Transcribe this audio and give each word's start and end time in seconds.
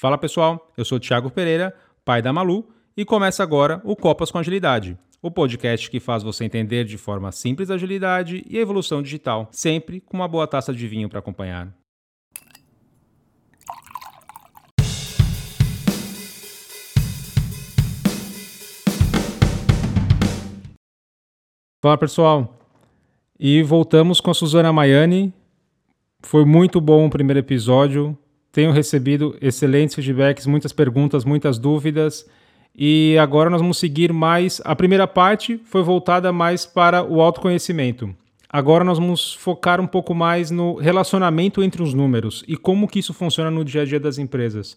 Fala 0.00 0.16
pessoal, 0.16 0.70
eu 0.76 0.84
sou 0.84 1.00
Thiago 1.00 1.28
Pereira, 1.28 1.74
pai 2.04 2.22
da 2.22 2.32
Malu, 2.32 2.68
e 2.96 3.04
começa 3.04 3.42
agora 3.42 3.82
o 3.82 3.96
Copas 3.96 4.30
com 4.30 4.38
Agilidade, 4.38 4.96
o 5.20 5.28
podcast 5.28 5.90
que 5.90 5.98
faz 5.98 6.22
você 6.22 6.44
entender 6.44 6.84
de 6.84 6.96
forma 6.96 7.32
simples 7.32 7.68
a 7.68 7.74
agilidade 7.74 8.44
e 8.48 8.56
a 8.56 8.60
evolução 8.60 9.02
digital, 9.02 9.48
sempre 9.50 10.00
com 10.00 10.16
uma 10.16 10.28
boa 10.28 10.46
taça 10.46 10.72
de 10.72 10.86
vinho 10.86 11.08
para 11.08 11.18
acompanhar. 11.18 11.74
Fala 21.82 21.98
pessoal, 21.98 22.56
e 23.36 23.64
voltamos 23.64 24.20
com 24.20 24.30
a 24.30 24.34
Suzana 24.34 24.72
Maiani. 24.72 25.34
Foi 26.22 26.44
muito 26.44 26.80
bom 26.80 27.04
o 27.04 27.10
primeiro 27.10 27.40
episódio, 27.40 28.16
tenho 28.58 28.72
recebido 28.72 29.36
excelentes 29.40 29.94
feedbacks, 29.94 30.44
muitas 30.44 30.72
perguntas, 30.72 31.24
muitas 31.24 31.60
dúvidas. 31.60 32.28
E 32.76 33.16
agora 33.16 33.48
nós 33.48 33.60
vamos 33.60 33.78
seguir 33.78 34.12
mais. 34.12 34.60
A 34.64 34.74
primeira 34.74 35.06
parte 35.06 35.60
foi 35.64 35.80
voltada 35.80 36.32
mais 36.32 36.66
para 36.66 37.04
o 37.04 37.20
autoconhecimento. 37.20 38.12
Agora 38.48 38.82
nós 38.82 38.98
vamos 38.98 39.32
focar 39.32 39.80
um 39.80 39.86
pouco 39.86 40.12
mais 40.12 40.50
no 40.50 40.74
relacionamento 40.74 41.62
entre 41.62 41.84
os 41.84 41.94
números 41.94 42.44
e 42.48 42.56
como 42.56 42.88
que 42.88 42.98
isso 42.98 43.14
funciona 43.14 43.48
no 43.48 43.64
dia 43.64 43.82
a 43.82 43.84
dia 43.84 44.00
das 44.00 44.18
empresas. 44.18 44.74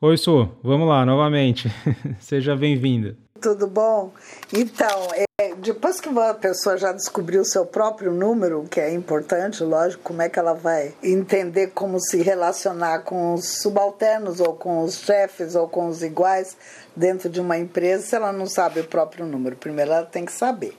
Oi, 0.00 0.16
Su, 0.16 0.48
vamos 0.60 0.88
lá 0.88 1.06
novamente. 1.06 1.70
Seja 2.18 2.56
bem-vinda. 2.56 3.16
Tudo 3.44 3.66
bom? 3.66 4.10
Então, 4.54 5.10
é, 5.38 5.54
depois 5.56 6.00
que 6.00 6.08
uma 6.08 6.32
pessoa 6.32 6.78
já 6.78 6.92
descobriu 6.92 7.42
o 7.42 7.44
seu 7.44 7.66
próprio 7.66 8.10
número, 8.10 8.64
que 8.70 8.80
é 8.80 8.90
importante, 8.90 9.62
lógico, 9.62 10.02
como 10.02 10.22
é 10.22 10.30
que 10.30 10.38
ela 10.38 10.54
vai 10.54 10.94
entender 11.02 11.72
como 11.74 12.00
se 12.00 12.22
relacionar 12.22 13.00
com 13.00 13.34
os 13.34 13.60
subalternos, 13.60 14.40
ou 14.40 14.54
com 14.54 14.82
os 14.82 14.96
chefes, 14.96 15.54
ou 15.54 15.68
com 15.68 15.88
os 15.88 16.02
iguais 16.02 16.56
dentro 16.96 17.28
de 17.28 17.38
uma 17.38 17.58
empresa, 17.58 18.02
se 18.06 18.16
ela 18.16 18.32
não 18.32 18.46
sabe 18.46 18.80
o 18.80 18.84
próprio 18.84 19.26
número? 19.26 19.56
Primeiro 19.56 19.92
ela 19.92 20.06
tem 20.06 20.24
que 20.24 20.32
saber. 20.32 20.74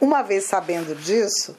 Uma 0.00 0.22
vez 0.22 0.44
sabendo 0.44 0.94
disso, 0.94 1.56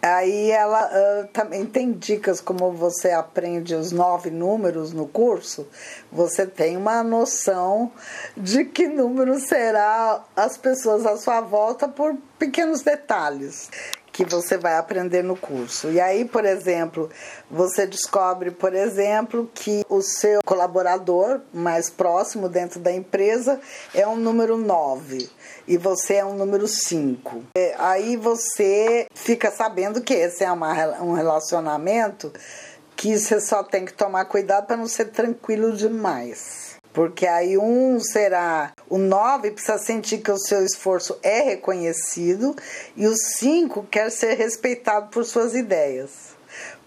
aí 0.00 0.50
ela 0.50 0.86
uh, 0.86 1.28
também 1.28 1.66
tem 1.66 1.92
dicas 1.92 2.40
como 2.40 2.70
você 2.70 3.10
aprende 3.10 3.74
os 3.74 3.90
nove 3.90 4.30
números 4.30 4.92
no 4.92 5.08
curso, 5.08 5.66
você 6.10 6.46
tem 6.46 6.76
uma 6.76 7.02
noção 7.02 7.90
de 8.36 8.64
que 8.64 8.86
número 8.86 9.40
será 9.40 10.24
as 10.36 10.56
pessoas 10.56 11.04
à 11.04 11.16
sua 11.16 11.40
volta 11.40 11.88
por 11.88 12.16
pequenos 12.38 12.82
detalhes 12.82 13.68
que 14.20 14.24
você 14.26 14.58
vai 14.58 14.76
aprender 14.76 15.24
no 15.24 15.34
curso. 15.34 15.90
E 15.90 15.98
aí, 15.98 16.26
por 16.26 16.44
exemplo, 16.44 17.08
você 17.50 17.86
descobre, 17.86 18.50
por 18.50 18.74
exemplo, 18.74 19.50
que 19.54 19.82
o 19.88 20.02
seu 20.02 20.42
colaborador 20.44 21.40
mais 21.54 21.88
próximo 21.88 22.46
dentro 22.46 22.78
da 22.80 22.92
empresa 22.92 23.58
é 23.94 24.06
um 24.06 24.16
número 24.16 24.58
9 24.58 25.30
e 25.66 25.78
você 25.78 26.16
é 26.16 26.24
um 26.24 26.34
número 26.34 26.68
5. 26.68 27.44
É, 27.56 27.74
aí 27.78 28.14
você 28.14 29.06
fica 29.14 29.50
sabendo 29.50 30.02
que 30.02 30.12
esse 30.12 30.44
é 30.44 30.52
uma, 30.52 31.00
um 31.00 31.14
relacionamento 31.14 32.30
que 32.94 33.18
você 33.18 33.40
só 33.40 33.62
tem 33.62 33.86
que 33.86 33.94
tomar 33.94 34.26
cuidado 34.26 34.66
para 34.66 34.76
não 34.76 34.86
ser 34.86 35.06
tranquilo 35.06 35.74
demais. 35.74 36.69
Porque 36.92 37.26
aí 37.26 37.56
um 37.56 38.00
será 38.00 38.72
o 38.88 38.98
9 38.98 39.52
precisa 39.52 39.78
sentir 39.78 40.18
que 40.18 40.30
o 40.30 40.38
seu 40.38 40.64
esforço 40.64 41.18
é 41.22 41.40
reconhecido 41.40 42.56
e 42.96 43.06
o 43.06 43.14
5 43.16 43.84
quer 43.90 44.10
ser 44.10 44.34
respeitado 44.34 45.08
por 45.08 45.24
suas 45.24 45.54
ideias. 45.54 46.30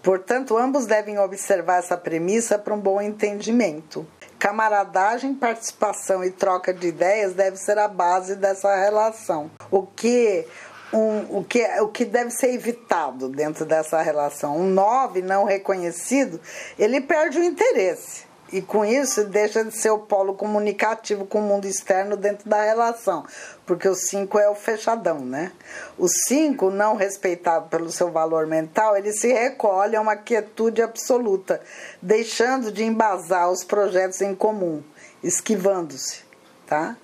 Portanto, 0.01 0.57
ambos 0.57 0.85
devem 0.85 1.17
observar 1.17 1.79
essa 1.79 1.95
premissa 1.95 2.59
para 2.59 2.73
um 2.73 2.79
bom 2.79 3.01
entendimento. 3.01 4.05
Camaradagem, 4.37 5.33
participação 5.33 6.21
e 6.21 6.29
troca 6.29 6.73
de 6.73 6.87
ideias 6.87 7.33
deve 7.33 7.55
ser 7.55 7.77
a 7.77 7.87
base 7.87 8.35
dessa 8.35 8.75
relação. 8.75 9.49
O 9.71 9.83
que 9.83 10.45
um, 10.91 11.39
o, 11.39 11.43
que, 11.43 11.63
o 11.79 11.87
que 11.87 12.03
deve 12.03 12.29
ser 12.29 12.53
evitado 12.53 13.29
dentro 13.29 13.65
dessa 13.65 14.01
relação. 14.01 14.57
Um 14.57 14.69
9 14.69 15.21
não 15.21 15.45
reconhecido, 15.45 16.39
ele 16.77 17.01
perde 17.01 17.39
o 17.39 17.43
interesse 17.43 18.32
e 18.53 18.61
com 18.61 18.85
isso 18.85 19.23
deixa 19.23 19.65
de 19.65 19.75
ser 19.75 19.89
o 19.89 19.97
polo 19.97 20.35
comunicativo 20.35 21.25
com 21.25 21.39
o 21.39 21.41
mundo 21.41 21.65
externo 21.65 22.15
dentro 22.15 22.47
da 22.47 22.63
relação, 22.63 23.25
porque 23.65 23.89
o 23.89 23.95
5 23.95 24.37
é 24.37 24.47
o 24.47 24.53
fechadão, 24.53 25.21
né? 25.21 25.51
O 25.97 26.07
5, 26.07 26.69
não 26.69 26.95
respeitado 26.95 27.67
pelo 27.67 27.91
seu 27.91 28.11
valor 28.11 28.45
mental, 28.45 28.95
ele 28.95 29.11
se 29.11 29.33
recolhe 29.33 29.95
a 29.95 30.01
uma 30.01 30.15
quietude 30.15 30.83
absoluta, 30.83 31.61
deixando 31.99 32.71
de 32.71 32.83
embasar 32.83 33.49
os 33.49 33.63
projetos 33.63 34.21
em 34.21 34.35
comum, 34.35 34.83
esquivando-se, 35.23 36.21
tá? 36.67 36.95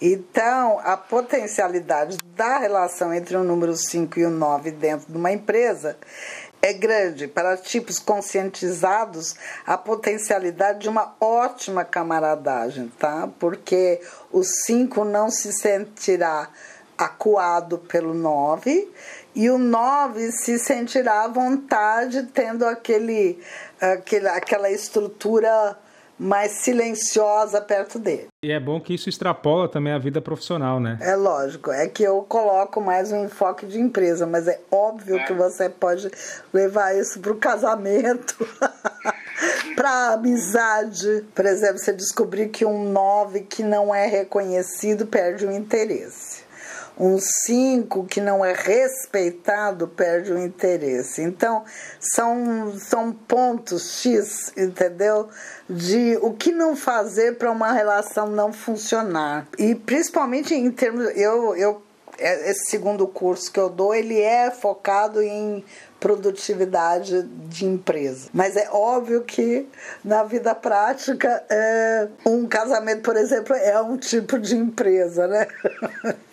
Então, 0.00 0.78
a 0.82 0.96
potencialidade 0.96 2.18
da 2.36 2.58
relação 2.58 3.14
entre 3.14 3.34
o 3.36 3.42
número 3.42 3.74
5 3.74 4.18
e 4.18 4.26
o 4.26 4.30
9 4.30 4.70
dentro 4.70 5.10
de 5.10 5.16
uma 5.16 5.32
empresa 5.32 5.96
é 6.62 6.72
grande. 6.72 7.28
Para 7.28 7.56
tipos 7.56 7.98
conscientizados, 7.98 9.34
a 9.66 9.76
potencialidade 9.76 10.80
de 10.80 10.88
uma 10.88 11.14
ótima 11.20 11.84
camaradagem, 11.84 12.92
tá? 12.98 13.28
Porque 13.38 14.00
o 14.32 14.42
5 14.42 15.04
não 15.04 15.30
se 15.30 15.52
sentirá 15.52 16.48
acuado 16.96 17.78
pelo 17.78 18.14
9 18.14 18.90
e 19.34 19.50
o 19.50 19.58
9 19.58 20.32
se 20.32 20.58
sentirá 20.58 21.24
à 21.24 21.28
vontade 21.28 22.22
tendo 22.32 22.64
aquele, 22.64 23.38
aquele 23.78 24.28
aquela 24.28 24.70
estrutura 24.70 25.76
mais 26.18 26.62
silenciosa 26.62 27.60
perto 27.60 27.98
dele. 27.98 28.28
E 28.42 28.50
é 28.50 28.58
bom 28.58 28.80
que 28.80 28.94
isso 28.94 29.08
extrapola 29.08 29.68
também 29.68 29.92
a 29.92 29.98
vida 29.98 30.20
profissional, 30.20 30.80
né? 30.80 30.98
É 31.00 31.14
lógico, 31.14 31.70
é 31.70 31.86
que 31.86 32.02
eu 32.02 32.22
coloco 32.22 32.80
mais 32.80 33.12
um 33.12 33.24
enfoque 33.24 33.66
de 33.66 33.80
empresa, 33.80 34.26
mas 34.26 34.48
é 34.48 34.60
óbvio 34.70 35.24
que 35.26 35.32
você 35.32 35.68
pode 35.68 36.10
levar 36.52 36.96
isso 36.96 37.20
para 37.20 37.32
o 37.32 37.36
casamento. 37.36 38.36
para 39.76 40.14
amizade. 40.14 41.24
Por 41.34 41.44
exemplo, 41.44 41.78
você 41.78 41.92
descobrir 41.92 42.48
que 42.48 42.64
um 42.64 42.90
9 42.90 43.40
que 43.40 43.62
não 43.62 43.94
é 43.94 44.06
reconhecido 44.06 45.06
perde 45.06 45.44
o 45.44 45.52
interesse 45.52 46.45
um 46.98 47.18
5 47.18 48.04
que 48.06 48.20
não 48.20 48.44
é 48.44 48.52
respeitado 48.52 49.86
perde 49.86 50.32
o 50.32 50.38
interesse. 50.38 51.22
Então, 51.22 51.64
são, 52.00 52.74
são 52.78 53.12
pontos 53.12 54.00
X, 54.00 54.52
entendeu? 54.56 55.28
De 55.68 56.18
o 56.22 56.32
que 56.32 56.52
não 56.52 56.74
fazer 56.74 57.36
para 57.36 57.50
uma 57.50 57.72
relação 57.72 58.28
não 58.28 58.52
funcionar. 58.52 59.46
E 59.58 59.74
principalmente 59.74 60.54
em 60.54 60.70
termos. 60.70 61.04
Eu, 61.16 61.54
eu, 61.54 61.82
é, 62.18 62.50
esse 62.50 62.70
segundo 62.70 63.06
curso 63.06 63.52
que 63.52 63.60
eu 63.60 63.68
dou, 63.68 63.94
ele 63.94 64.18
é 64.18 64.50
focado 64.50 65.22
em 65.22 65.62
produtividade 66.00 67.22
de 67.22 67.66
empresa. 67.66 68.30
Mas 68.32 68.56
é 68.56 68.70
óbvio 68.70 69.22
que 69.22 69.68
na 70.02 70.22
vida 70.22 70.54
prática, 70.54 71.44
é, 71.50 72.08
um 72.24 72.46
casamento, 72.46 73.02
por 73.02 73.16
exemplo, 73.16 73.54
é 73.54 73.80
um 73.82 73.98
tipo 73.98 74.38
de 74.38 74.56
empresa, 74.56 75.26
né? 75.26 75.46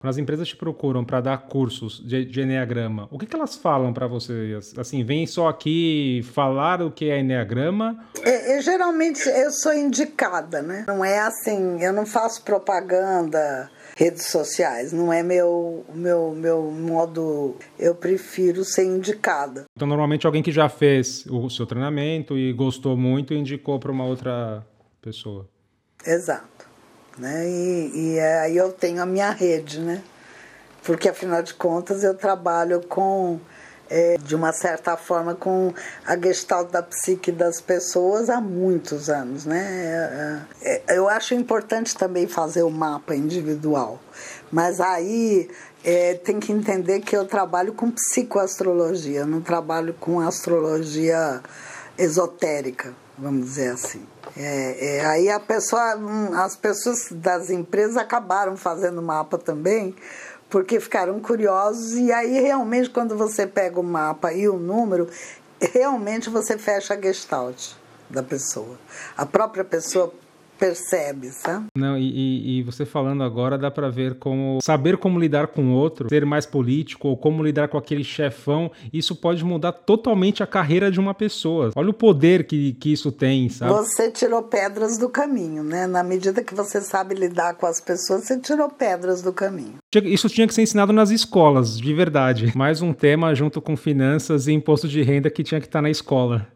Quando 0.00 0.12
as 0.12 0.16
empresas 0.16 0.48
te 0.48 0.56
procuram 0.56 1.04
para 1.04 1.20
dar 1.20 1.36
cursos 1.42 2.02
de, 2.02 2.24
de 2.24 2.40
Enneagrama, 2.40 3.06
o 3.10 3.18
que, 3.18 3.26
que 3.26 3.36
elas 3.36 3.56
falam 3.56 3.92
para 3.92 4.06
você? 4.06 4.58
Assim, 4.78 5.04
vem 5.04 5.26
só 5.26 5.46
aqui 5.46 6.22
falar 6.32 6.80
o 6.80 6.90
que 6.90 7.10
é 7.10 7.20
Enneagrama? 7.20 8.02
É, 8.22 8.56
eu, 8.56 8.62
geralmente 8.62 9.28
eu 9.28 9.50
sou 9.50 9.74
indicada, 9.74 10.62
né? 10.62 10.86
Não 10.88 11.04
é 11.04 11.18
assim, 11.18 11.84
eu 11.84 11.92
não 11.92 12.06
faço 12.06 12.42
propaganda, 12.42 13.70
redes 13.94 14.24
sociais, 14.28 14.90
não 14.90 15.12
é 15.12 15.22
meu, 15.22 15.84
meu, 15.94 16.34
meu 16.34 16.62
modo. 16.70 17.56
Eu 17.78 17.94
prefiro 17.94 18.64
ser 18.64 18.86
indicada. 18.86 19.64
Então, 19.76 19.86
normalmente, 19.86 20.26
alguém 20.26 20.42
que 20.42 20.50
já 20.50 20.70
fez 20.70 21.26
o 21.26 21.50
seu 21.50 21.66
treinamento 21.66 22.38
e 22.38 22.54
gostou 22.54 22.96
muito 22.96 23.34
indicou 23.34 23.78
para 23.78 23.92
uma 23.92 24.06
outra 24.06 24.64
pessoa. 25.02 25.46
Exato. 26.06 26.59
Né? 27.18 27.48
E, 27.48 27.90
e 27.94 28.20
aí 28.20 28.56
eu 28.56 28.72
tenho 28.72 29.02
a 29.02 29.06
minha 29.06 29.30
rede, 29.30 29.80
né? 29.80 30.02
Porque 30.82 31.08
afinal 31.08 31.42
de 31.42 31.54
contas 31.54 32.02
eu 32.02 32.14
trabalho 32.14 32.80
com, 32.86 33.38
é, 33.88 34.16
de 34.16 34.34
uma 34.34 34.52
certa 34.52 34.96
forma, 34.96 35.34
com 35.34 35.74
a 36.06 36.16
gestalt 36.16 36.70
da 36.70 36.82
psique 36.82 37.30
das 37.30 37.60
pessoas 37.60 38.30
há 38.30 38.40
muitos 38.40 39.10
anos, 39.10 39.44
né? 39.44 40.42
É, 40.62 40.82
é, 40.88 40.96
eu 40.96 41.08
acho 41.08 41.34
importante 41.34 41.96
também 41.96 42.26
fazer 42.26 42.62
o 42.62 42.70
mapa 42.70 43.14
individual, 43.14 44.00
mas 44.50 44.80
aí 44.80 45.50
é, 45.84 46.14
tem 46.14 46.40
que 46.40 46.52
entender 46.52 47.00
que 47.00 47.16
eu 47.16 47.26
trabalho 47.26 47.74
com 47.74 47.90
psicoastrologia, 47.90 49.26
não 49.26 49.40
trabalho 49.40 49.94
com 50.00 50.20
astrologia 50.20 51.42
esotérica, 52.02 52.94
vamos 53.18 53.44
dizer 53.44 53.72
assim. 53.72 54.06
É, 54.36 54.96
é, 54.96 55.06
aí 55.06 55.28
a 55.28 55.38
pessoa, 55.38 55.96
hum, 55.96 56.34
as 56.34 56.56
pessoas 56.56 57.08
das 57.10 57.50
empresas 57.50 57.96
acabaram 57.96 58.56
fazendo 58.56 59.02
mapa 59.02 59.36
também, 59.36 59.94
porque 60.48 60.80
ficaram 60.80 61.20
curiosos, 61.20 61.92
e 61.94 62.12
aí 62.12 62.40
realmente 62.40 62.90
quando 62.90 63.16
você 63.16 63.46
pega 63.46 63.78
o 63.78 63.84
mapa 63.84 64.32
e 64.32 64.48
o 64.48 64.56
número, 64.56 65.08
realmente 65.60 66.30
você 66.30 66.56
fecha 66.56 66.94
a 66.94 67.00
gestalt. 67.00 67.74
da 68.08 68.24
pessoa. 68.24 68.76
A 69.16 69.24
própria 69.24 69.64
pessoa 69.64 70.12
percebe, 70.60 71.30
sabe? 71.32 71.66
Não, 71.74 71.96
e, 71.96 72.58
e, 72.58 72.62
você 72.62 72.84
falando 72.84 73.24
agora 73.24 73.56
dá 73.56 73.70
para 73.70 73.88
ver 73.88 74.16
como 74.16 74.58
saber 74.62 74.98
como 74.98 75.18
lidar 75.18 75.46
com 75.46 75.72
o 75.72 75.72
outro, 75.72 76.08
ser 76.10 76.26
mais 76.26 76.44
político 76.44 77.08
ou 77.08 77.16
como 77.16 77.42
lidar 77.42 77.68
com 77.68 77.78
aquele 77.78 78.04
chefão, 78.04 78.70
isso 78.92 79.16
pode 79.16 79.42
mudar 79.42 79.72
totalmente 79.72 80.42
a 80.42 80.46
carreira 80.46 80.90
de 80.90 81.00
uma 81.00 81.14
pessoa. 81.14 81.70
Olha 81.74 81.88
o 81.88 81.94
poder 81.94 82.44
que, 82.44 82.74
que 82.74 82.92
isso 82.92 83.10
tem, 83.10 83.48
sabe? 83.48 83.72
Você 83.72 84.10
tirou 84.10 84.42
pedras 84.42 84.98
do 84.98 85.08
caminho, 85.08 85.64
né? 85.64 85.86
Na 85.86 86.02
medida 86.02 86.44
que 86.44 86.54
você 86.54 86.82
sabe 86.82 87.14
lidar 87.14 87.54
com 87.54 87.64
as 87.64 87.80
pessoas, 87.80 88.24
você 88.24 88.38
tirou 88.38 88.68
pedras 88.68 89.22
do 89.22 89.32
caminho. 89.32 89.78
Isso 90.04 90.28
tinha 90.28 90.46
que 90.46 90.52
ser 90.52 90.62
ensinado 90.62 90.92
nas 90.92 91.10
escolas, 91.10 91.78
de 91.78 91.94
verdade. 91.94 92.52
Mais 92.54 92.82
um 92.82 92.92
tema 92.92 93.34
junto 93.34 93.62
com 93.62 93.76
finanças 93.76 94.46
e 94.46 94.52
imposto 94.52 94.86
de 94.86 95.00
renda 95.02 95.30
que 95.30 95.42
tinha 95.42 95.60
que 95.60 95.66
estar 95.66 95.80
na 95.80 95.90
escola. 95.90 96.46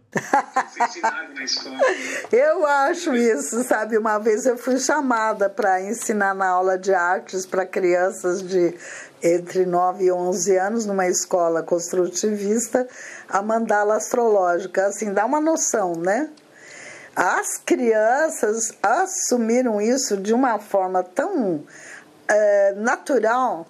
Eu 2.30 2.66
acho 2.66 3.14
isso, 3.14 3.64
sabe? 3.64 3.98
Uma 3.98 4.18
vez 4.18 4.46
eu 4.46 4.56
fui 4.56 4.78
chamada 4.78 5.48
para 5.50 5.80
ensinar 5.82 6.34
na 6.34 6.46
aula 6.48 6.78
de 6.78 6.94
artes 6.94 7.46
para 7.46 7.66
crianças 7.66 8.42
de 8.42 8.74
entre 9.22 9.64
9 9.64 10.04
e 10.04 10.12
11 10.12 10.56
anos 10.56 10.86
numa 10.86 11.06
escola 11.06 11.62
construtivista 11.62 12.86
a 13.28 13.40
mandala 13.40 13.96
astrológica, 13.96 14.86
assim, 14.86 15.12
dá 15.12 15.24
uma 15.24 15.40
noção, 15.40 15.94
né? 15.94 16.28
As 17.16 17.56
crianças 17.58 18.72
assumiram 18.82 19.80
isso 19.80 20.16
de 20.16 20.34
uma 20.34 20.58
forma 20.58 21.02
tão 21.02 21.64
é, 22.28 22.72
natural. 22.76 23.66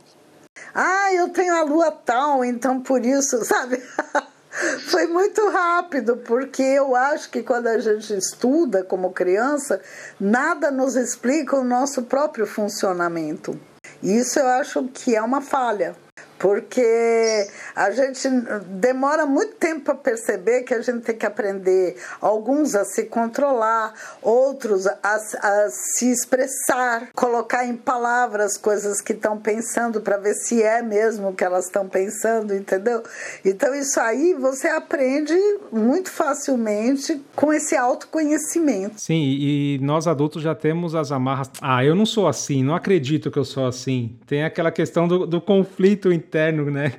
Ah, 0.75 1.13
eu 1.13 1.29
tenho 1.29 1.55
a 1.55 1.63
lua 1.63 1.91
tal, 1.91 2.45
então 2.45 2.81
por 2.81 3.05
isso, 3.05 3.45
sabe? 3.45 3.83
Foi 4.91 5.07
muito 5.07 5.49
rápido, 5.49 6.17
porque 6.19 6.63
eu 6.63 6.95
acho 6.95 7.31
que 7.31 7.43
quando 7.43 7.67
a 7.67 7.79
gente 7.79 8.15
estuda 8.15 8.85
como 8.85 9.13
criança, 9.13 9.81
nada 10.19 10.71
nos 10.71 10.97
explica 10.97 11.57
o 11.57 11.65
nosso 11.65 12.03
próprio 12.03 12.47
funcionamento. 12.47 13.59
Isso 14.03 14.39
eu 14.39 14.47
acho 14.47 14.85
que 14.93 15.17
é 15.17 15.23
uma 15.23 15.41
falha 15.41 15.97
porque 16.39 17.49
a 17.75 17.91
gente 17.91 18.29
demora 18.67 19.27
muito 19.27 19.55
tempo 19.55 19.85
para 19.85 19.95
perceber 19.95 20.63
que 20.63 20.75
a 20.75 20.81
gente 20.81 21.01
tem 21.01 21.17
que 21.17 21.27
aprender, 21.27 21.97
alguns 22.21 22.75
a 22.75 22.85
se 22.85 23.05
controlar, 23.05 23.95
outros 24.21 24.87
a, 24.87 24.97
a 25.03 25.69
se 25.71 26.11
expressar, 26.11 27.09
colocar 27.15 27.65
em 27.65 27.77
palavras 27.77 28.57
coisas 28.57 29.01
que 29.01 29.13
estão 29.13 29.39
pensando 29.39 30.01
para 30.01 30.17
ver 30.17 30.35
se 30.35 30.63
é 30.63 30.83
mesmo 30.83 31.29
o 31.29 31.35
que 31.35 31.45
elas 31.45 31.67
estão 31.67 31.89
pensando, 31.89 32.55
entendeu? 32.55 33.03
Então 33.45 33.75
isso 33.75 33.99
aí 34.01 34.35
você 34.35 34.69
aprende 34.69 35.35
muito 35.73 36.11
facilmente 36.11 37.21
com 37.35 37.53
esse 37.53 37.77
autoconhecimento. 37.77 39.01
Sim, 39.01 39.23
e 39.23 39.79
nós 39.83 40.07
adultos 40.07 40.43
já 40.43 40.55
temos 40.55 40.95
as 40.95 41.13
amarras. 41.13 41.51
Ah, 41.61 41.85
eu 41.85 41.95
não 41.95 42.07
sou 42.07 42.27
assim, 42.27 42.63
não 42.63 42.75
acredito 42.75 43.31
que 43.31 43.39
eu 43.39 43.45
sou 43.45 43.67
assim. 43.67 44.17
Tem 44.27 44.45
aquela 44.45 44.71
questão 44.71 45.07
do, 45.07 45.27
do 45.27 45.41
conflito 45.41 46.13
interno, 46.25 46.71
né? 46.71 46.93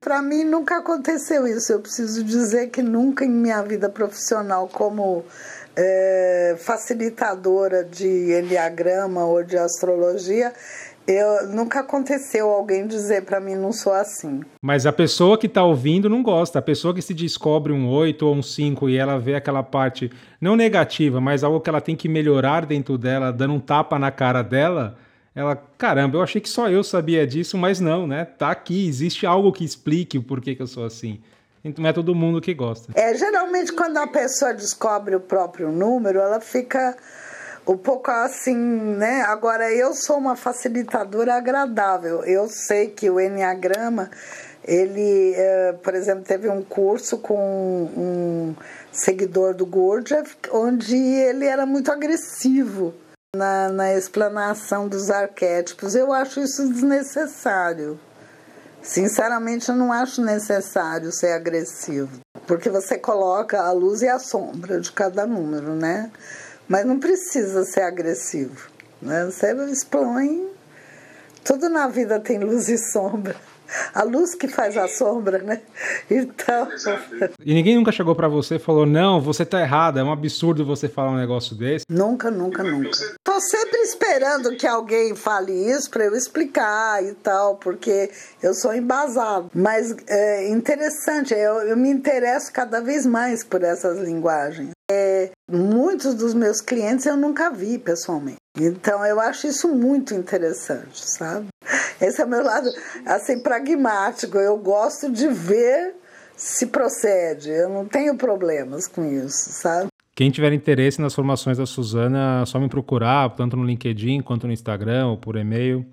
Para 0.00 0.22
mim 0.22 0.44
nunca 0.44 0.78
aconteceu 0.78 1.46
isso. 1.46 1.72
Eu 1.72 1.80
preciso 1.80 2.24
dizer 2.24 2.70
que 2.70 2.82
nunca 2.82 3.24
em 3.24 3.30
minha 3.30 3.62
vida 3.62 3.88
profissional 3.88 4.68
como 4.68 5.24
é, 5.76 6.56
facilitadora 6.58 7.84
de 7.84 8.06
enneagrama 8.32 9.24
ou 9.24 9.42
de 9.42 9.56
astrologia, 9.56 10.52
eu, 11.06 11.48
nunca 11.48 11.80
aconteceu 11.80 12.48
alguém 12.48 12.86
dizer 12.86 13.24
para 13.24 13.40
mim 13.40 13.54
não 13.54 13.72
sou 13.72 13.92
assim. 13.92 14.42
Mas 14.62 14.86
a 14.86 14.92
pessoa 14.92 15.36
que 15.36 15.46
está 15.46 15.64
ouvindo 15.64 16.08
não 16.08 16.22
gosta. 16.22 16.58
A 16.58 16.62
pessoa 16.62 16.94
que 16.94 17.02
se 17.02 17.14
descobre 17.14 17.72
um 17.72 17.88
8 17.88 18.24
ou 18.24 18.34
um 18.34 18.42
5 18.42 18.88
e 18.88 18.96
ela 18.96 19.18
vê 19.18 19.34
aquela 19.34 19.62
parte 19.62 20.10
não 20.40 20.54
negativa, 20.54 21.20
mas 21.20 21.42
algo 21.42 21.60
que 21.60 21.68
ela 21.68 21.80
tem 21.80 21.96
que 21.96 22.08
melhorar 22.08 22.64
dentro 22.64 22.96
dela, 22.96 23.32
dando 23.32 23.54
um 23.54 23.60
tapa 23.60 23.98
na 23.98 24.10
cara 24.10 24.42
dela, 24.42 24.96
ela, 25.34 25.56
caramba, 25.78 26.16
eu 26.16 26.22
achei 26.22 26.40
que 26.40 26.48
só 26.48 26.68
eu 26.68 26.82
sabia 26.82 27.26
disso, 27.26 27.56
mas 27.56 27.78
não, 27.78 28.06
né? 28.06 28.24
Tá 28.24 28.50
aqui, 28.50 28.88
existe 28.88 29.24
algo 29.26 29.52
que 29.52 29.64
explique 29.64 30.18
o 30.18 30.22
porquê 30.22 30.54
que 30.54 30.62
eu 30.62 30.66
sou 30.66 30.84
assim. 30.84 31.20
Então 31.64 31.82
não 31.82 31.90
é 31.90 31.92
todo 31.92 32.14
mundo 32.14 32.40
que 32.40 32.52
gosta. 32.52 32.92
É, 32.94 33.14
geralmente 33.14 33.72
quando 33.72 33.96
a 33.98 34.06
pessoa 34.06 34.52
descobre 34.52 35.14
o 35.14 35.20
próprio 35.20 35.70
número, 35.70 36.18
ela 36.18 36.40
fica 36.40 36.96
um 37.66 37.76
pouco 37.76 38.10
assim, 38.10 38.56
né? 38.56 39.22
Agora 39.22 39.70
eu 39.72 39.94
sou 39.94 40.16
uma 40.16 40.34
facilitadora 40.34 41.34
agradável. 41.34 42.24
Eu 42.24 42.48
sei 42.48 42.88
que 42.88 43.08
o 43.08 43.20
Enneagrama, 43.20 44.10
ele, 44.64 45.34
é, 45.36 45.72
por 45.74 45.94
exemplo, 45.94 46.24
teve 46.24 46.48
um 46.48 46.62
curso 46.62 47.18
com 47.18 47.36
um 47.96 48.54
seguidor 48.90 49.54
do 49.54 49.64
Gurdjieff, 49.64 50.34
onde 50.50 50.96
ele 50.96 51.44
era 51.44 51.64
muito 51.66 51.92
agressivo 51.92 52.92
na, 53.34 53.68
na 53.68 53.94
explanação 53.94 54.88
dos 54.88 55.10
arquétipos. 55.10 55.94
Eu 55.94 56.12
acho 56.12 56.40
isso 56.40 56.68
desnecessário. 56.68 57.98
Sinceramente, 58.82 59.68
eu 59.68 59.76
não 59.76 59.92
acho 59.92 60.22
necessário 60.22 61.12
ser 61.12 61.32
agressivo, 61.32 62.20
porque 62.46 62.70
você 62.70 62.98
coloca 62.98 63.60
a 63.60 63.72
luz 63.72 64.00
e 64.00 64.08
a 64.08 64.18
sombra 64.18 64.80
de 64.80 64.90
cada 64.90 65.26
número, 65.26 65.74
né? 65.74 66.10
Mas 66.66 66.86
não 66.86 66.98
precisa 66.98 67.64
ser 67.64 67.82
agressivo, 67.82 68.70
né? 69.00 69.26
Você 69.26 69.52
expõe. 69.70 70.48
Tudo 71.44 71.68
na 71.68 71.88
vida 71.88 72.18
tem 72.20 72.38
luz 72.38 72.68
e 72.68 72.78
sombra 72.78 73.36
a 73.94 74.02
luz 74.02 74.34
que 74.34 74.48
faz 74.48 74.76
a 74.76 74.88
sombra, 74.88 75.38
né? 75.38 75.60
Então. 76.10 76.68
E 77.44 77.54
ninguém 77.54 77.76
nunca 77.76 77.92
chegou 77.92 78.14
para 78.14 78.28
você 78.28 78.56
e 78.56 78.58
falou: 78.58 78.84
não, 78.84 79.20
você 79.20 79.44
tá 79.44 79.60
errada, 79.60 80.00
é 80.00 80.04
um 80.04 80.12
absurdo 80.12 80.64
você 80.64 80.88
falar 80.88 81.10
um 81.10 81.16
negócio 81.16 81.56
desse? 81.56 81.84
Nunca, 81.88 82.30
nunca, 82.30 82.62
nunca. 82.62 82.90
Sempre 83.40 83.78
esperando 83.80 84.56
que 84.56 84.66
alguém 84.66 85.14
fale 85.16 85.52
isso 85.52 85.90
para 85.90 86.04
eu 86.04 86.14
explicar 86.14 87.02
e 87.02 87.14
tal, 87.14 87.56
porque 87.56 88.10
eu 88.42 88.54
sou 88.54 88.74
embasado. 88.74 89.50
Mas 89.54 89.94
é 90.06 90.48
interessante, 90.48 91.32
eu, 91.32 91.62
eu 91.62 91.76
me 91.76 91.90
interesso 91.90 92.52
cada 92.52 92.80
vez 92.80 93.06
mais 93.06 93.42
por 93.42 93.62
essas 93.62 93.98
linguagens. 93.98 94.70
É, 94.90 95.30
muitos 95.48 96.14
dos 96.14 96.34
meus 96.34 96.60
clientes 96.60 97.06
eu 97.06 97.16
nunca 97.16 97.50
vi 97.50 97.78
pessoalmente. 97.78 98.40
Então 98.58 99.04
eu 99.06 99.20
acho 99.20 99.46
isso 99.46 99.68
muito 99.68 100.12
interessante, 100.12 101.08
sabe? 101.08 101.46
Esse 102.00 102.20
é 102.20 102.24
o 102.24 102.28
meu 102.28 102.42
lado 102.42 102.70
assim 103.06 103.40
pragmático. 103.40 104.36
Eu 104.36 104.56
gosto 104.58 105.10
de 105.10 105.28
ver 105.28 105.94
se 106.36 106.66
procede. 106.66 107.50
Eu 107.50 107.68
não 107.68 107.86
tenho 107.86 108.16
problemas 108.16 108.86
com 108.86 109.04
isso, 109.04 109.50
sabe? 109.52 109.88
Quem 110.14 110.30
tiver 110.30 110.52
interesse 110.52 111.00
nas 111.00 111.14
formações 111.14 111.58
da 111.58 111.66
Suzana, 111.66 112.40
é 112.42 112.46
só 112.46 112.58
me 112.58 112.68
procurar, 112.68 113.30
tanto 113.30 113.56
no 113.56 113.64
LinkedIn 113.64 114.20
quanto 114.20 114.46
no 114.46 114.52
Instagram 114.52 115.06
ou 115.08 115.16
por 115.16 115.36
e-mail. 115.36 115.86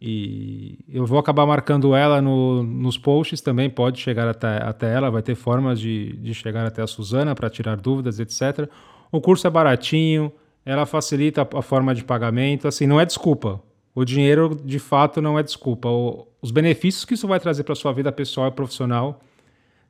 E 0.00 0.78
eu 0.88 1.04
vou 1.04 1.18
acabar 1.18 1.44
marcando 1.44 1.94
ela 1.94 2.22
no, 2.22 2.62
nos 2.62 2.96
posts 2.96 3.42
também, 3.42 3.68
pode 3.68 4.00
chegar 4.00 4.26
até, 4.26 4.56
até 4.62 4.94
ela, 4.94 5.10
vai 5.10 5.20
ter 5.20 5.34
formas 5.34 5.78
de, 5.78 6.16
de 6.16 6.32
chegar 6.32 6.66
até 6.66 6.80
a 6.80 6.86
Suzana 6.86 7.34
para 7.34 7.50
tirar 7.50 7.76
dúvidas, 7.76 8.18
etc. 8.18 8.66
O 9.12 9.20
curso 9.20 9.46
é 9.46 9.50
baratinho, 9.50 10.32
ela 10.64 10.86
facilita 10.86 11.46
a 11.54 11.62
forma 11.62 11.94
de 11.94 12.02
pagamento, 12.02 12.66
assim, 12.66 12.86
não 12.86 12.98
é 12.98 13.04
desculpa. 13.04 13.62
O 13.94 14.04
dinheiro, 14.04 14.58
de 14.64 14.78
fato, 14.78 15.20
não 15.20 15.38
é 15.38 15.42
desculpa. 15.42 15.88
O, 15.88 16.26
os 16.40 16.50
benefícios 16.50 17.04
que 17.04 17.12
isso 17.12 17.28
vai 17.28 17.38
trazer 17.38 17.64
para 17.64 17.74
sua 17.74 17.92
vida 17.92 18.10
pessoal 18.10 18.48
e 18.48 18.52
profissional 18.52 19.20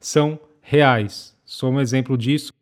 são 0.00 0.40
reais. 0.60 1.36
Sou 1.44 1.70
um 1.70 1.80
exemplo 1.80 2.18
disso. 2.18 2.52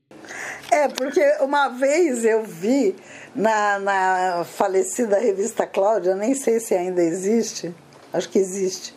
É, 0.78 0.87
porque 0.87 1.20
uma 1.40 1.70
vez 1.70 2.25
eu 2.25 2.44
vi 2.44 2.94
na, 3.35 3.80
na 3.80 4.44
falecida 4.44 5.18
revista 5.18 5.66
Cláudia, 5.66 6.14
nem 6.14 6.37
sei 6.37 6.61
se 6.61 6.73
ainda 6.73 7.02
existe, 7.02 7.75
acho 8.12 8.28
que 8.28 8.38
existe, 8.38 8.94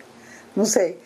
não 0.55 0.63
sei. 0.63 0.99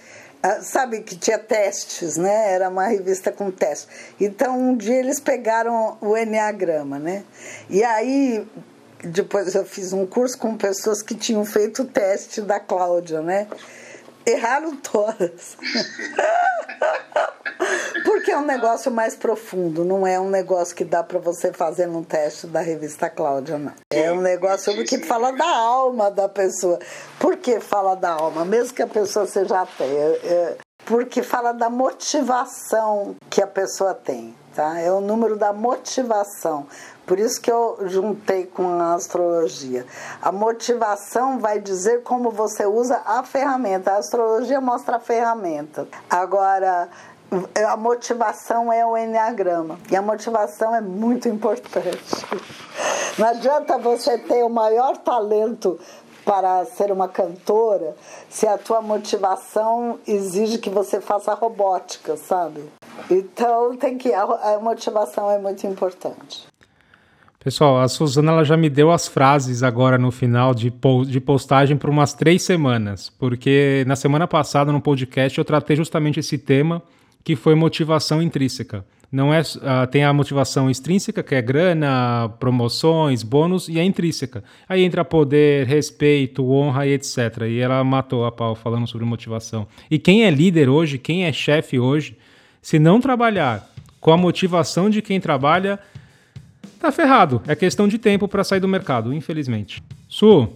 Ah, 0.44 0.62
sabe 0.62 1.00
que 1.00 1.16
tinha 1.16 1.40
testes, 1.40 2.18
né? 2.18 2.52
Era 2.52 2.68
uma 2.68 2.88
revista 2.88 3.32
com 3.32 3.50
testes. 3.50 3.88
Então 4.20 4.60
um 4.60 4.76
dia 4.76 4.98
eles 4.98 5.18
pegaram 5.18 5.98
o 6.02 6.18
Enneagrama, 6.18 7.00
né? 7.00 7.24
E 7.70 7.82
aí 7.82 8.46
depois 9.02 9.56
eu 9.56 9.64
fiz 9.64 9.94
um 9.94 10.06
curso 10.06 10.38
com 10.38 10.58
pessoas 10.58 11.02
que 11.02 11.16
tinham 11.16 11.46
feito 11.46 11.84
o 11.84 11.86
teste 11.86 12.42
da 12.42 12.60
Cláudia, 12.60 13.22
né? 13.22 13.48
Erraram 14.26 14.76
todas. 14.76 15.56
É 18.36 18.38
um 18.38 18.46
negócio 18.46 18.92
mais 18.92 19.16
profundo, 19.16 19.86
não 19.86 20.06
é 20.06 20.20
um 20.20 20.30
negócio 20.30 20.76
que 20.76 20.84
dá 20.84 21.02
para 21.02 21.18
você 21.18 21.54
fazer 21.54 21.88
num 21.88 22.04
teste 22.04 22.48
da 22.48 22.60
revista 22.60 23.10
Cláudia, 23.10 23.58
não. 23.58 23.72
É 23.90 24.12
um 24.12 24.20
negócio 24.20 24.74
que 24.84 24.98
fala 24.98 25.32
da 25.32 25.48
alma 25.48 26.12
da 26.12 26.28
pessoa. 26.28 26.78
Por 27.18 27.38
que 27.38 27.62
fala 27.62 27.96
da 27.96 28.12
alma? 28.12 28.44
Mesmo 28.44 28.76
que 28.76 28.82
a 28.82 28.88
pessoa 28.88 29.26
seja 29.26 29.62
ateia. 29.62 30.20
É, 30.22 30.58
porque 30.86 31.24
fala 31.24 31.54
da 31.54 31.70
motivação 31.70 33.16
que 33.30 33.42
a 33.42 33.48
pessoa 33.48 33.94
tem. 33.94 34.36
Tá? 34.54 34.80
É 34.80 34.92
o 34.92 35.00
número 35.00 35.38
da 35.38 35.54
motivação. 35.54 36.68
Por 37.06 37.20
isso 37.20 37.40
que 37.40 37.52
eu 37.52 37.78
juntei 37.86 38.46
com 38.46 38.68
a 38.82 38.96
astrologia. 38.96 39.86
A 40.22 40.32
motivação 40.32 41.40
vai 41.40 41.60
dizer 41.60 42.04
como 42.04 42.32
você 42.32 42.66
usa 42.66 43.02
a 43.06 43.24
ferramenta. 43.24 43.92
A 43.92 43.98
astrologia 43.98 44.60
mostra 44.60 44.98
a 44.98 45.00
ferramenta. 45.00 45.88
Agora, 46.10 46.90
a 47.68 47.78
motivação 47.78 48.72
é 48.72 48.86
o 48.86 48.98
enneagrama. 48.98 49.78
E 49.92 49.96
a 49.96 50.02
motivação 50.02 50.76
é 50.76 50.82
muito 50.82 51.28
importante. 51.28 52.26
Não 53.18 53.28
adianta 53.28 53.78
você 53.78 54.18
ter 54.18 54.44
o 54.44 54.50
maior 54.50 54.98
talento 54.98 55.80
para 56.26 56.66
ser 56.66 56.92
uma 56.92 57.08
cantora 57.08 57.96
se 58.28 58.48
a 58.48 58.58
tua 58.58 58.82
motivação 58.82 60.00
exige 60.08 60.58
que 60.58 60.70
você 60.70 61.00
faça 61.00 61.34
robótica, 61.34 62.18
sabe? 62.18 62.64
Então 63.10 63.78
tem 63.78 63.98
que 63.98 64.12
a, 64.12 64.60
motivação 64.62 65.30
é 65.30 65.38
muito 65.38 65.66
importante. 65.68 66.46
Pessoal, 67.40 67.80
a 67.80 67.88
Suzana 67.88 68.32
ela 68.32 68.44
já 68.44 68.58
me 68.58 68.72
deu 68.72 68.92
as 68.92 69.08
frases 69.08 69.62
agora 69.62 70.00
no 70.00 70.12
final 70.12 70.52
de, 70.56 70.74
de 71.08 71.22
postagem 71.22 71.78
por 71.78 71.92
umas 71.92 72.12
três 72.12 72.42
semanas, 72.42 73.12
porque 73.20 73.84
na 73.86 73.96
semana 73.96 74.28
passada 74.28 74.72
no 74.72 74.82
podcast 74.82 75.38
eu 75.38 75.46
tratei 75.46 75.76
justamente 75.76 76.20
esse 76.20 76.40
tema 76.40 76.82
que 77.26 77.36
foi 77.36 77.56
motivação 77.56 78.22
intrínseca. 78.22 78.86
Não 79.12 79.34
é, 79.34 79.42
uh, 79.42 79.88
tem 79.90 80.04
a 80.04 80.14
motivação 80.14 80.70
extrínseca, 80.70 81.24
que 81.24 81.34
é 81.34 81.42
grana, 81.42 82.30
promoções, 82.40 83.24
bônus, 83.24 83.68
e 83.68 83.80
a 83.80 83.84
intrínseca. 83.84 84.44
Aí 84.70 84.84
entra 84.84 85.04
poder, 85.04 85.66
respeito, 85.66 86.48
honra 86.48 86.86
e 86.86 86.92
etc. 86.94 87.44
E 87.50 87.60
ela 87.60 87.84
matou 87.84 88.26
a 88.26 88.32
pau 88.32 88.54
falando 88.56 88.88
sobre 88.88 89.08
motivação. 89.08 89.68
E 89.90 89.98
quem 89.98 90.26
é 90.26 90.30
líder 90.30 90.70
hoje, 90.70 91.00
quem 91.00 91.26
é 91.26 91.34
chefe 91.34 91.80
hoje, 91.80 92.16
se 92.62 92.78
não 92.78 93.02
trabalhar 93.02 93.68
com 94.00 94.12
a 94.12 94.18
motivação 94.18 94.88
de 94.88 95.02
quem 95.02 95.20
trabalha, 95.20 95.80
tá 96.80 96.92
ferrado. 96.92 97.42
É 97.48 97.56
questão 97.56 97.88
de 97.88 97.98
tempo 97.98 98.28
para 98.28 98.44
sair 98.44 98.60
do 98.60 98.68
mercado, 98.68 99.12
infelizmente. 99.12 99.82
Su, 100.08 100.48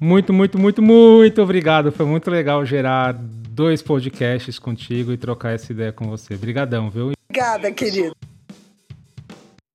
muito, 0.00 0.32
muito, 0.32 0.58
muito, 0.58 0.82
muito 0.82 1.40
obrigado. 1.40 1.92
Foi 1.92 2.06
muito 2.06 2.28
legal 2.28 2.66
gerar 2.66 3.16
dois 3.52 3.82
podcasts 3.82 4.58
contigo 4.58 5.12
e 5.12 5.16
trocar 5.16 5.52
essa 5.52 5.72
ideia 5.72 5.92
com 5.92 6.06
você. 6.08 6.34
Obrigadão, 6.34 6.90
viu? 6.90 7.12
Obrigada, 7.28 7.70
querido. 7.70 8.16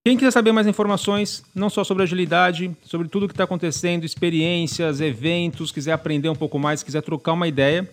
Quem 0.03 0.17
quiser 0.17 0.31
saber 0.31 0.51
mais 0.51 0.65
informações, 0.65 1.43
não 1.53 1.69
só 1.69 1.83
sobre 1.83 2.03
agilidade, 2.03 2.75
sobre 2.81 3.07
tudo 3.09 3.25
o 3.25 3.27
que 3.27 3.33
está 3.33 3.43
acontecendo, 3.43 4.05
experiências, 4.05 5.01
eventos, 5.01 5.71
quiser 5.71 5.91
aprender 5.91 6.29
um 6.29 6.35
pouco 6.35 6.57
mais, 6.57 6.81
quiser 6.81 7.01
trocar 7.01 7.33
uma 7.33 7.47
ideia, 7.47 7.87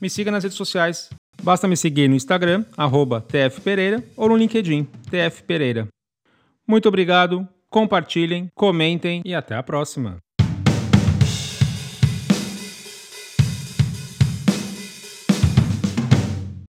me 0.00 0.10
siga 0.10 0.30
nas 0.30 0.42
redes 0.42 0.58
sociais. 0.58 1.08
Basta 1.42 1.68
me 1.68 1.76
seguir 1.76 2.08
no 2.08 2.16
Instagram, 2.16 2.64
tfpereira, 3.28 4.04
ou 4.16 4.28
no 4.28 4.36
LinkedIn, 4.36 4.86
tfpereira. 5.08 5.86
Muito 6.66 6.88
obrigado, 6.88 7.48
compartilhem, 7.70 8.50
comentem 8.54 9.22
e 9.24 9.34
até 9.34 9.54
a 9.54 9.62
próxima. 9.62 10.18